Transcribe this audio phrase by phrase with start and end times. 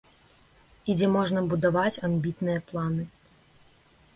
[0.93, 3.03] І дзе можна будаваць амбітныя планы.